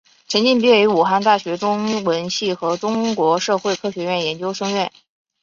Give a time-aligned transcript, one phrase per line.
[0.27, 4.91] 陈晋毕业于武汉大学中文系和中国社会科学院研究生院。